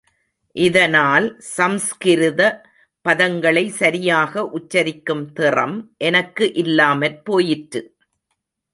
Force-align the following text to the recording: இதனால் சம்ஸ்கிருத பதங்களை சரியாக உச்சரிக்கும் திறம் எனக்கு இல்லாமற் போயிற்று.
இதனால் 0.55 1.27
சம்ஸ்கிருத 1.57 2.41
பதங்களை 3.05 3.65
சரியாக 3.81 4.43
உச்சரிக்கும் 4.59 5.25
திறம் 5.31 5.77
எனக்கு 5.97 6.53
இல்லாமற் 6.53 7.25
போயிற்று. 7.25 7.83